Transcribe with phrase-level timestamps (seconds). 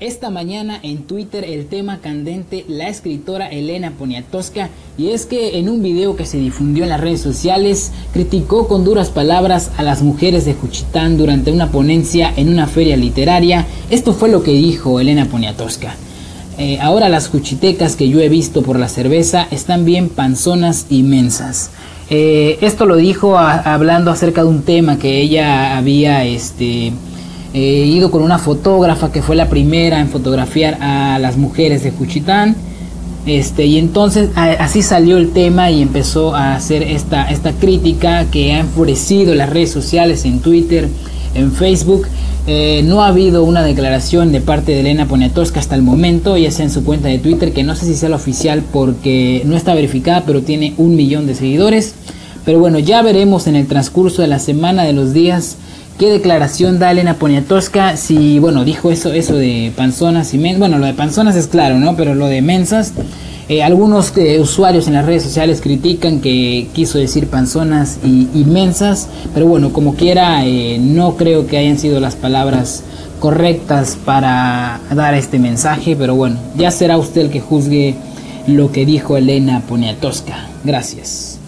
[0.00, 5.68] Esta mañana en Twitter el tema candente la escritora Elena Poniatowska y es que en
[5.68, 10.00] un video que se difundió en las redes sociales criticó con duras palabras a las
[10.00, 13.66] mujeres de Juchitán durante una ponencia en una feria literaria.
[13.90, 15.94] Esto fue lo que dijo Elena Poniatowska.
[16.56, 21.72] Eh, ahora las juchitecas que yo he visto por la cerveza están bien panzonas inmensas.
[22.08, 26.92] Eh, esto lo dijo hablando acerca de un tema que ella había este,
[27.52, 31.90] He ido con una fotógrafa que fue la primera en fotografiar a las mujeres de
[31.90, 32.54] Juchitán.
[33.26, 38.54] Este, y entonces así salió el tema y empezó a hacer esta, esta crítica que
[38.54, 40.88] ha enfurecido las redes sociales en Twitter,
[41.34, 42.06] en Facebook.
[42.46, 46.50] Eh, no ha habido una declaración de parte de Elena Poniatowska hasta el momento, ya
[46.50, 49.56] sea en su cuenta de Twitter, que no sé si sea la oficial porque no
[49.56, 51.94] está verificada, pero tiene un millón de seguidores.
[52.44, 55.56] Pero bueno, ya veremos en el transcurso de la semana, de los días,
[56.00, 57.98] ¿Qué declaración da Elena Poniatowska?
[57.98, 60.58] Si, bueno, dijo eso, eso de panzonas y mensas.
[60.58, 61.94] Bueno, lo de panzonas es claro, ¿no?
[61.94, 62.94] Pero lo de mensas.
[63.50, 69.08] Eh, algunos eh, usuarios en las redes sociales critican que quiso decir panzonas y, mensas.
[69.34, 72.82] Pero bueno, como quiera, eh, no creo que hayan sido las palabras
[73.18, 75.96] correctas para dar este mensaje.
[75.96, 77.94] Pero bueno, ya será usted el que juzgue
[78.46, 80.46] lo que dijo Elena Poniatowska.
[80.64, 81.39] Gracias.